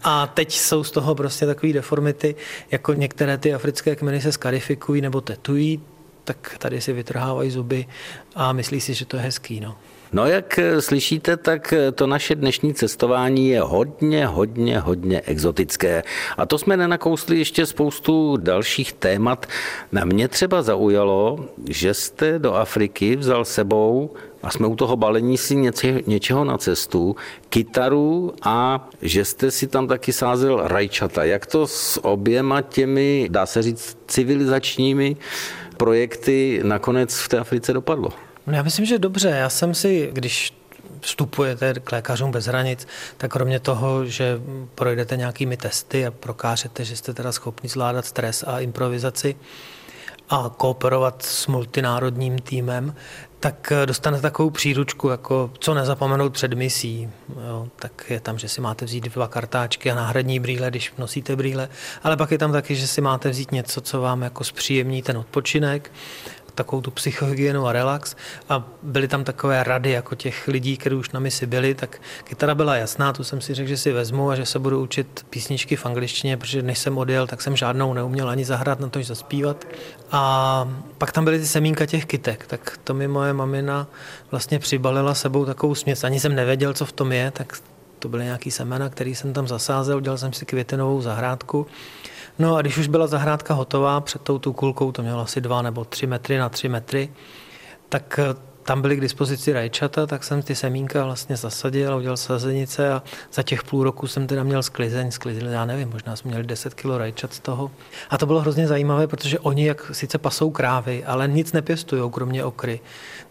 [0.04, 2.36] a teď jsou z toho prostě takové deformity,
[2.72, 5.82] jako některé ty africké kmeny se skarifikují nebo tetují,
[6.24, 7.86] tak tady si vytrhávají zuby
[8.36, 9.60] a myslí si, že to je hezký.
[9.60, 9.78] No.
[10.14, 16.04] No jak eh, slyšíte, tak eh, to naše dnešní cestování je hodně, hodně, hodně exotické.
[16.38, 19.46] A to jsme nenakousli ještě spoustu dalších témat.
[19.92, 24.10] Na mě třeba zaujalo, že jste do Afriky vzal sebou
[24.44, 27.16] a jsme u toho balení si něče, něčeho na cestu,
[27.50, 31.24] kytaru a že jste si tam taky sázel rajčata.
[31.24, 35.18] Jak to s oběma těmi, dá se říct, civilizačními
[35.78, 38.10] projekty nakonec v té Africe dopadlo?
[38.48, 39.30] No já myslím, že dobře.
[39.30, 40.54] Já jsem si, když
[41.02, 44.42] vstupujete k lékařům bez hranic, tak kromě toho, že
[44.76, 49.36] projdete nějakými testy a prokážete, že jste teda schopni zvládat stres a improvizaci
[50.30, 52.96] a kooperovat s multinárodním týmem,
[53.40, 57.10] tak dostanete takovou příručku, jako co nezapomenout před misí.
[57.48, 61.36] Jo, tak je tam, že si máte vzít dva kartáčky a náhradní brýle, když nosíte
[61.36, 61.70] brýle,
[62.04, 65.18] ale pak je tam taky, že si máte vzít něco, co vám jako zpříjemní ten
[65.18, 65.92] odpočinek
[66.56, 68.16] takovou tu psychohygienu a relax
[68.50, 72.56] a byly tam takové rady jako těch lidí, kteří už na misi byli, tak kytara
[72.56, 75.76] byla jasná, tu jsem si řekl, že si vezmu a že se budu učit písničky
[75.76, 79.66] v angličtině, protože než jsem odjel, tak jsem žádnou neuměl ani zahrát, na to zaspívat.
[80.12, 83.88] A pak tam byly ty semínka těch kytek, tak to mi moje mamina
[84.32, 86.04] vlastně přibalila sebou takovou směs.
[86.04, 87.58] Ani jsem nevěděl, co v tom je, tak
[88.00, 91.68] to byly nějaký semena, který jsem tam zasázel, udělal jsem si květinovou zahrádku
[92.40, 95.86] No a když už byla zahrádka hotová před tou kulkou, to mělo asi dva nebo
[95.86, 97.10] tři metry na tři metry,
[97.90, 102.18] tak eh, tam byly k dispozici rajčata, tak jsem ty semínka vlastně zasadil a udělal
[102.18, 106.30] sazenice a za těch půl roku jsem teda měl sklizeň, sklizeň, já nevím, možná jsme
[106.30, 107.72] měli 10 kilo rajčat z toho.
[108.10, 112.44] A to bylo hrozně zajímavé, protože oni jak sice pasou krávy, ale nic nepěstují, kromě
[112.44, 112.80] okry.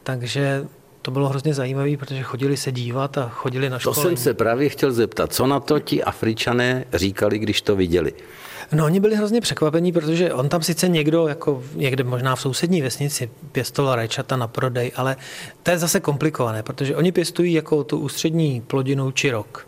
[0.02, 0.66] Takže
[1.10, 4.02] to bylo hrozně zajímavé, protože chodili se dívat a chodili na školení.
[4.02, 8.12] To jsem se právě chtěl zeptat, co na to ti Afričané říkali, když to viděli?
[8.72, 12.82] No oni byli hrozně překvapení, protože on tam sice někdo, jako někde možná v sousední
[12.82, 15.16] vesnici, pěstoval rajčata na prodej, ale
[15.62, 19.66] to je zase komplikované, protože oni pěstují jako tu ústřední plodinu čirok.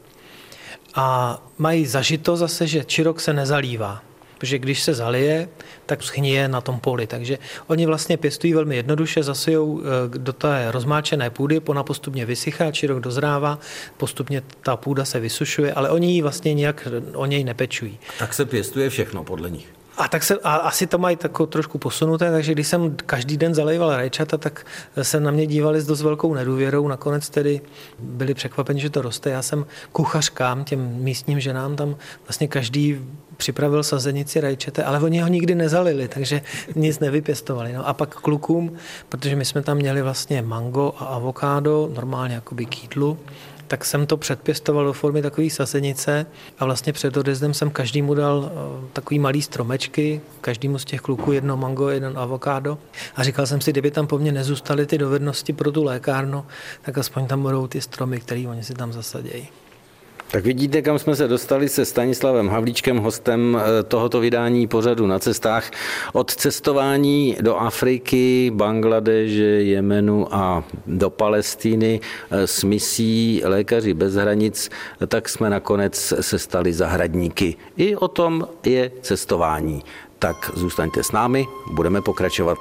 [0.94, 4.02] A mají zažito zase, že čirok se nezalívá
[4.42, 5.48] protože když se zalije,
[5.87, 7.07] tak schnije na tom poli.
[7.07, 12.70] Takže oni vlastně pěstují velmi jednoduše, zasijou eh, do té rozmáčené půdy, pona postupně vysychá,
[12.70, 13.59] či rok dozrává,
[13.96, 17.98] postupně ta půda se vysušuje, ale oni ji vlastně nějak o něj nepečují.
[18.18, 19.68] Tak se pěstuje všechno podle nich.
[19.96, 23.55] A tak se, a asi to mají tako trošku posunuté, takže když jsem každý den
[23.55, 24.66] zalejval rajčata, tak
[25.02, 26.88] se na mě dívali s dost velkou nedůvěrou.
[26.88, 27.61] Nakonec tedy
[27.98, 29.31] byli překvapeni, že to roste.
[29.31, 32.98] Já jsem kuchařkám, těm místním ženám tam vlastně každý
[33.42, 36.42] připravil sazenici rajčete, ale oni ho nikdy nezalili, takže
[36.74, 37.72] nic nevypěstovali.
[37.72, 38.72] No a pak klukům,
[39.09, 43.18] protože my jsme tam měli vlastně mango a avokádo, normálně jakoby kýtlu,
[43.66, 46.26] tak jsem to předpěstoval do formy takové sasenice
[46.59, 51.33] a vlastně před odjezdem jsem každému dal eh, takový malý stromečky, každému z těch kluků
[51.33, 52.78] jedno mango, jeden avokádo
[53.16, 56.44] a říkal jsem si, kdyby tam po mně nezůstaly ty dovednosti pro tu lékárnu,
[56.83, 59.48] tak aspoň tam budou ty stromy, které oni si tam zasadějí.
[60.33, 65.18] Tak vidíte, kam jsme se dostali se Stanislavem Havlíčkem, hostem eh, tohoto vydání pořadu na
[65.18, 65.71] cestách.
[66.12, 74.71] Od cestování do Afriky, Bangladeže, Jemenu a do Palestíny eh, s misí Lékaři bez hranic,
[75.09, 77.57] tak jsme nakonec se stali zahradníky.
[77.77, 79.83] I o tom je cestování.
[80.18, 82.59] Tak zůstaňte s námi, budeme pokračovat.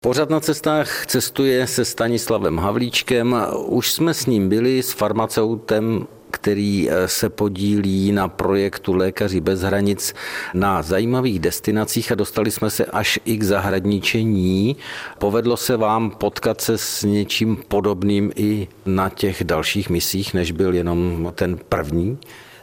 [0.00, 3.36] Pořad na cestách cestuje se Stanislavem Havlíčkem.
[3.66, 9.60] Už jsme s ním byli, s farmaceutem který eh, se podílí na projektu Lékaři bez
[9.60, 10.14] hranic
[10.54, 14.76] na zajímavých destinacích a dostali jsme se až i k zahradničení.
[15.18, 20.74] Povedlo se vám potkat se s něčím podobným i na těch dalších misích, než byl
[20.74, 22.18] jenom ten první?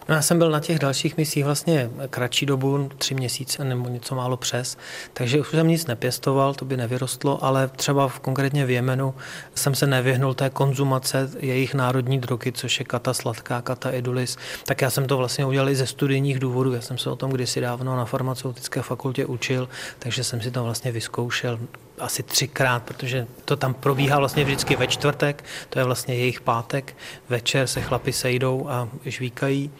[0.09, 4.15] No já jsem byl na těch dalších misích vlastně kratší dobu, tři měsíce nebo něco
[4.15, 4.77] málo přes,
[5.13, 9.13] takže už jsem nic nepěstoval, to by nevyrostlo, ale třeba v, konkrétně v Jemenu
[9.55, 14.81] jsem se nevyhnul té konzumace jejich národní drogy, což je kata sladká, kata edulis, tak
[14.81, 17.61] já jsem to vlastně udělal i ze studijních důvodů, já jsem se o tom kdysi
[17.61, 21.59] dávno na farmaceutické fakultě učil, takže jsem si to vlastně vyzkoušel
[21.99, 26.95] asi třikrát, protože to tam probíhá vlastně vždycky ve čtvrtek, to je vlastně jejich pátek,
[27.29, 29.71] večer se chlapi sejdou a žvíkají.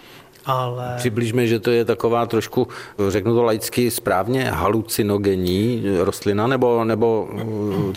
[0.46, 0.94] Ale...
[0.98, 2.68] Přibližme, že to je taková trošku,
[3.10, 7.28] řeknu to laicky správně, halucinogenní rostlina, nebo, nebo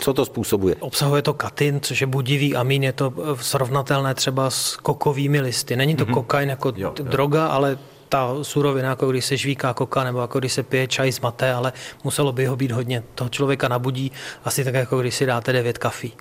[0.00, 0.76] co to způsobuje?
[0.80, 5.76] Obsahuje to katin, což je budivý amín, je to srovnatelné třeba s kokovými listy.
[5.76, 6.14] Není to mm-hmm.
[6.14, 7.50] kokain jako jo, droga, jo.
[7.50, 11.20] ale ta surovina, jako když se žvíká koka nebo jako když se pije čaj z
[11.20, 11.72] mate, ale
[12.04, 13.02] muselo by ho být hodně.
[13.14, 14.12] Toho člověka nabudí
[14.44, 16.12] asi tak, jako když si dáte devět kafí.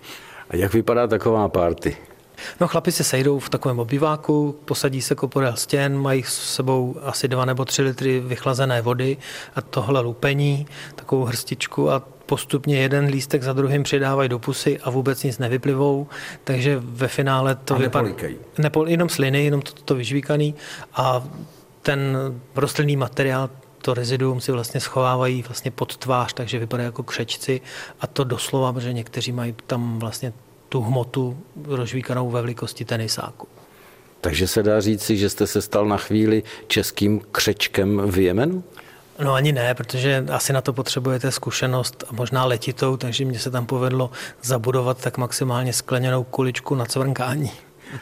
[0.49, 1.97] A jak vypadá taková party?
[2.61, 7.27] No chlapi se sejdou v takovém obyváku, posadí se podél stěn, mají s sebou asi
[7.27, 9.17] dva nebo tři litry vychlazené vody
[9.55, 14.89] a tohle lupení, takovou hrstičku a postupně jeden lístek za druhým přidávají do pusy a
[14.89, 16.07] vůbec nic nevyplivou,
[16.43, 18.09] takže ve finále to vypadá...
[18.57, 20.55] Nepo, jenom sliny, jenom to, to vyžvíkaný
[20.93, 21.23] a
[21.85, 22.17] ten
[22.55, 23.49] rostlinný materiál
[23.81, 27.61] to reziduum si vlastně schovávají vlastně pod tvář, takže vypadá jako křečci
[28.01, 30.33] a to doslova, protože někteří mají tam vlastně
[30.69, 33.47] tu hmotu rozžvíkanou ve velikosti tenisáku.
[34.21, 38.63] Takže se dá říci, že jste se stal na chvíli českým křečkem v Jemenu?
[39.23, 43.51] No ani ne, protože asi na to potřebujete zkušenost a možná letitou, takže mě se
[43.51, 44.11] tam povedlo
[44.43, 47.51] zabudovat tak maximálně skleněnou kuličku na cvrnkání.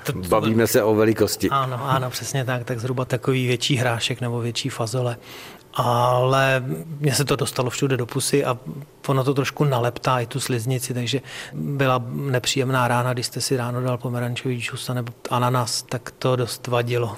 [0.04, 1.50] To, to, Bavíme se o velikosti.
[1.50, 5.18] Ano, ano, přesně tak, tak zhruba takový větší hrášek nebo větší fazole
[5.74, 6.64] ale
[7.00, 8.58] mně se to dostalo všude do pusy a
[9.08, 11.22] ono to trošku naleptá i tu sliznici, takže
[11.54, 16.68] byla nepříjemná rána, když jste si ráno dal pomerančový džus nebo ananas, tak to dost
[16.68, 17.18] vadilo.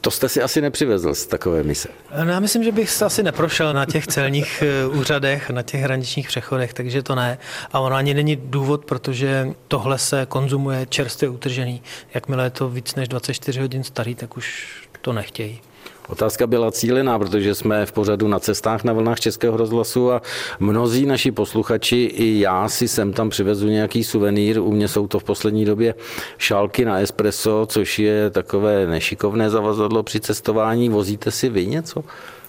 [0.00, 1.88] To jste si asi nepřivezl z takové mise.
[2.24, 5.80] No, já myslím, že bych se asi neprošel na těch celních eh, úřadech, na těch
[5.80, 7.38] hraničních přechodech, takže to ne.
[7.72, 11.82] A ono ani není důvod, protože tohle se konzumuje čerstvě utržený.
[12.14, 14.66] Jakmile je to víc než 24 hodin starý, tak už
[15.00, 15.60] to nechtějí.
[16.08, 20.22] Otázka byla cílená, protože jsme v pořadu na cestách na vlnách Českého rozhlasu a
[20.60, 24.58] mnozí naši posluchači, i já si sem tam přivezu nějaký suvenýr.
[24.58, 25.94] U mě jsou to v poslední době
[26.38, 30.88] šálky na espresso, což je takové nešikovné zavazadlo při cestování.
[30.88, 32.04] Vozíte si vy něco?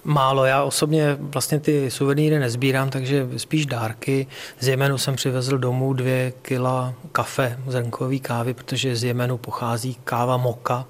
[0.10, 4.28] Málo, já osobně vlastně ty suvenýry nezbírám, takže spíš dárky.
[4.60, 10.38] Z Jemenu jsem přivezl domů dvě kila kafe, zrnkový kávy, protože z Jemenu pochází káva
[10.38, 10.86] moka,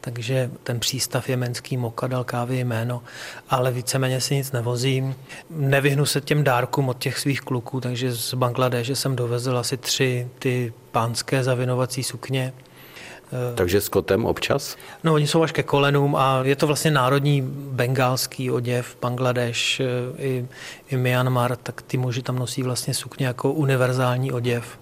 [0.00, 3.02] takže ten přístav jemenský moka dal kávy jméno,
[3.50, 5.14] ale víceméně si nic nevozím.
[5.50, 10.28] Nevyhnu se těm dárkům od těch svých kluků, takže z Bangladeže jsem dovezl asi tři
[10.38, 12.52] ty pánské zavinovací sukně,
[13.54, 14.76] Takže s kotem občas?
[15.04, 19.86] No, oni jsou až ke kolenům a je to vlastně národní bengálský oděv, Bangladeš eh,
[20.22, 20.46] i,
[20.90, 24.78] i Myanmar, tak ty muži tam nosí vlastně sukně jako univerzální oděv.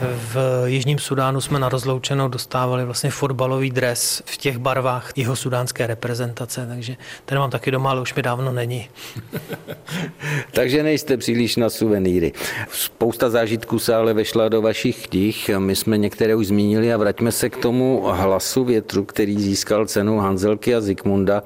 [0.00, 5.86] V Jižním Sudánu jsme na rozloučenou dostávali vlastně fotbalový dres v těch barvách jeho sudánské
[5.86, 8.88] reprezentace, takže ten mám taky doma, ale už mi dávno není.
[10.52, 12.32] takže nejste příliš na suvenýry.
[12.70, 15.50] Spousta zážitků se ale vešla do vašich knih.
[15.58, 20.18] My jsme některé už zmínili a vraťme se k tomu hlasu větru, který získal cenu
[20.18, 21.42] Hanzelky a Zikmunda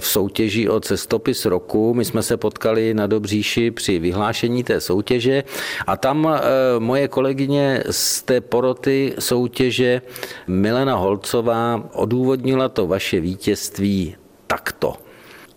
[0.00, 1.94] v soutěži o cestopis roku.
[1.94, 5.44] My jsme se potkali na Dobříši při vyhlášení té soutěže
[5.86, 6.40] a tam e,
[6.78, 10.02] moje kolegyně z té poroty soutěže
[10.46, 15.05] Milena Holcová odůvodnila to vaše vítězství takto.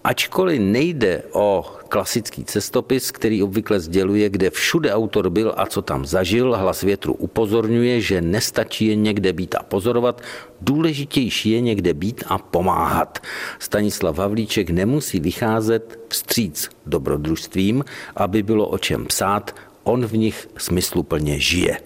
[0.10, 6.06] Ačkoliv nejde o klasický cestopis, který obvykle sděluje, kde všude autor byl a co tam
[6.06, 10.22] zažil, hlas větru upozorňuje, že nestačí jen někde být a pozorovat,
[10.62, 13.19] důležitější je někde být a pomáhat.
[13.60, 21.39] Stanislav Havlíček nemusí vycházet vstříc dobrodružstvím, aby bylo o čem psát, on v nich smysluplně
[21.39, 21.78] žije.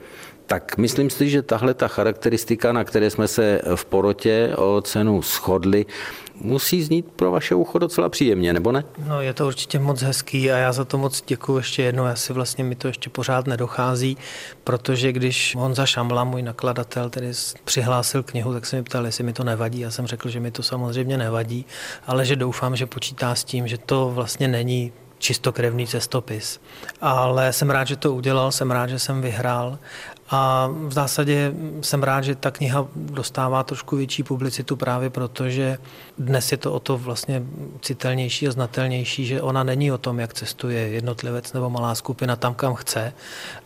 [0.46, 5.22] Tak myslím si, že tahle ta charakteristika, na které jsme se v porotě o cenu
[5.22, 5.86] shodli,
[6.36, 8.84] musí znít pro vaše ucho docela příjemně, nebo ne?
[9.08, 12.06] No je to určitě moc hezký a já za to moc děkuji ještě jednou.
[12.06, 14.18] Já si vlastně mi to ještě pořád nedochází,
[14.64, 17.32] protože když Honza Šamla, můj nakladatel, tedy
[17.64, 19.80] přihlásil knihu, tak se mi ptal, jestli mi to nevadí.
[19.80, 21.66] Já jsem řekl, že mi to samozřejmě nevadí,
[22.08, 24.92] ale že doufám, že počítá s tím, že to vlastně není
[25.24, 26.60] čistokrevný cestopis.
[27.02, 29.80] Ale jsem rád, že to udělal, jsem rád, že jsem vyhrál
[30.30, 35.78] a v zásadě jsem rád, že ta kniha dostává trošku větší publicitu právě proto, že
[36.18, 37.44] dnes je to o to vlastně
[37.82, 42.54] citelnější a znatelnější, že ona není o tom, jak cestuje jednotlivec nebo malá skupina tam,
[42.54, 43.14] kam chce,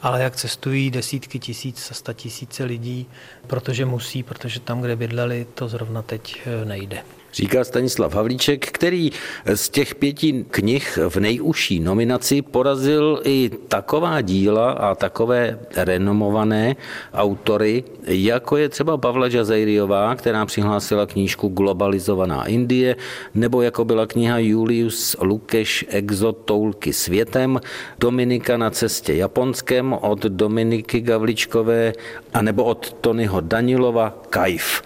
[0.02, 3.08] ale jak cestují desítky tisíc a sta tisíce lidí,
[3.48, 7.04] protože musí, protože tam, kde bydleli, to zrovna teď eh, nejde
[7.38, 9.12] říká Stanislav Havlíček, který
[9.46, 16.76] z těch pěti knih v nejužší nominaci porazil i taková díla a takové renomované
[17.14, 22.96] autory, jako je třeba Pavla Žazejriová, která přihlásila knížku Globalizovaná Indie,
[23.36, 27.62] nebo jako byla kniha Julius Lukeš Exotoulky světem,
[28.00, 31.94] Dominika na cestě japonskem od Dominiky Gavličkové,
[32.34, 34.82] anebo od Tonyho Danilova Kajf.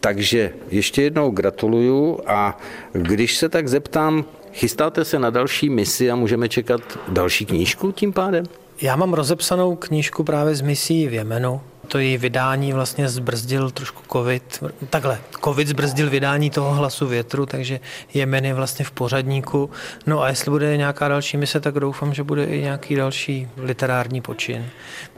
[0.00, 2.58] Takže ještě jednou gratuluju a
[2.92, 8.12] když se tak zeptám, chystáte se na další misi a můžeme čekat další knížku tím
[8.12, 8.44] pádem?
[8.82, 11.60] Já mám rozepsanou knížku právě z misí v Jemenu,
[11.90, 14.64] to její vydání vlastně zbrzdil trošku covid.
[14.90, 17.80] Takhle, covid zbrzdil vydání toho hlasu větru, takže
[18.14, 19.70] Jemen je vlastně v pořadníku.
[20.06, 24.20] No a jestli bude nějaká další mise, tak doufám, že bude i nějaký další literární
[24.20, 24.66] počin.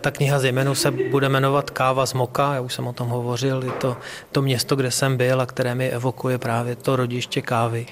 [0.00, 3.08] Ta kniha z Jemenu se bude jmenovat Káva z Moka, já už jsem o tom
[3.08, 3.96] hovořil, je to
[4.32, 7.86] to město, kde jsem byl a které mi evokuje právě to rodiště kávy.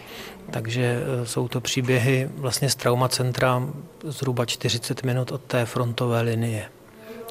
[0.50, 3.62] Takže e, jsou to příběhy vlastně z traumacentra
[4.04, 6.68] zhruba 40 minut od té frontové linie.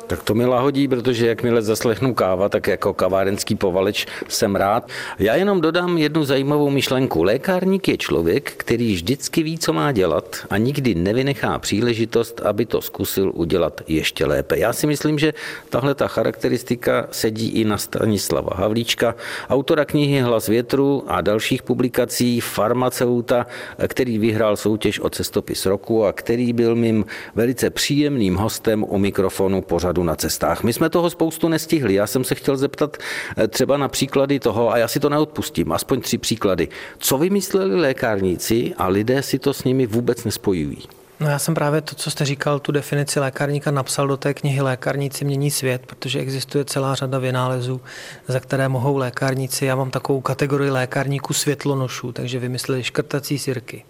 [0.10, 4.90] Tak to mi lahodí, protože jakmile zaslechnu káva, tak jako kavárenský povaleč jsem rád.
[5.20, 7.24] Já jenom dodám jednu zajímavou myšlenku.
[7.24, 12.82] Lékárník je člověk, který vždycky ví, co má dělat a nikdy nevynechá příležitost, aby to
[12.82, 14.58] zkusil udělat ještě lépe.
[14.58, 15.34] Já si myslím, že
[15.70, 19.16] tahle ta charakteristika sedí i na Stanislava Havlíčka,
[19.50, 23.46] autora knihy Hlas větru a dalších publikací, farmaceuta,
[23.88, 27.06] který vyhrál soutěž o cestopis roku a který byl mým
[27.36, 30.64] velice příjemným hostem u mikrofonu pořadu řadu na cestách.
[30.64, 31.94] My jsme toho spoustu nestihli.
[31.94, 32.98] Já jsem se chtěl zeptat
[33.38, 36.68] eh, třeba na příklady toho, a já si to neodpustím, aspoň tři příklady.
[37.00, 40.78] Co vymysleli lékárníci a lidé si to s nimi vůbec nespojují?
[41.20, 44.62] No já jsem právě to, co jste říkal, tu definici lékárníka napsal do té knihy
[44.62, 47.82] Lékárníci mění svět, protože existuje celá řada vynálezů,
[48.28, 49.66] za které mohou lékárníci.
[49.66, 53.86] Já mám takovou kategorii lékárníků světlonošů, takže vymysleli škrtací sirky.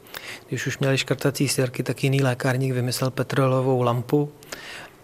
[0.48, 4.30] Když už měli škrtací sirky, tak jiný lékárník vymyslel petrolovou lampu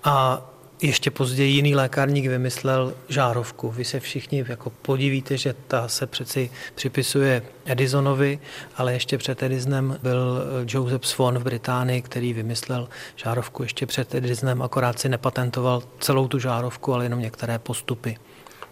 [0.03, 0.41] a
[0.81, 3.71] ještě později jiný lékárník vymyslel žárovku.
[3.71, 8.39] Vy se všichni jako podivíte, že ta se přeci připisuje Edisonovi,
[8.77, 14.61] ale ještě před Edisonem byl Joseph Swan v Británii, který vymyslel žárovku ještě před Edisonem,
[14.61, 18.17] akorát si nepatentoval celou tu žárovku, ale jenom některé postupy.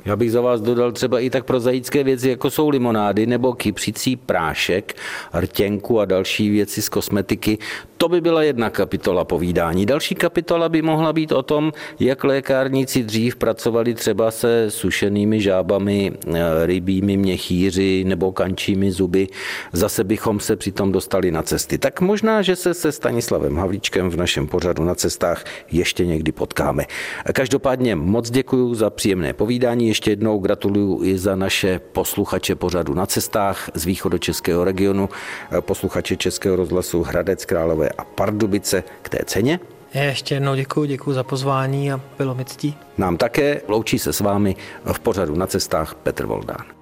[0.06, 4.16] Já bych za vás dodal třeba i tak prozaické věci, jako jsou limonády nebo kypřící
[4.16, 4.96] prášek,
[5.40, 7.58] rtěnku a další věci z kosmetiky.
[7.98, 9.86] To by byla jedna kapitola povídání.
[9.86, 16.12] Další kapitola by mohla být o tom, jak lékárníci dřív pracovali třeba se sušenými žábami,
[16.28, 19.28] eh, rybími měchýři nebo kančími zuby.
[19.74, 21.78] Zase bychom se přitom dostali na cesty.
[21.78, 26.86] Tak možná, že se se Stanislavem Havlíčkem v našem pořadu na cestách ještě někdy potkáme.
[27.34, 29.93] Každopádně moc děkuji za příjemné povídání.
[29.94, 35.10] Ještě jednou gratuluju i za naše posluchače pořadu na cestách z východočeského regionu,
[35.52, 39.60] eh, posluchače Českého rozhlasu Hradec Králové a Pardubice k té ceně.
[39.94, 42.78] Ještě jednou děkuji, děkuji za pozvání a bylo mi ctí.
[42.98, 44.56] Nám také loučí se s vámi
[44.94, 46.73] v pořadu na cestách Petr Voldán.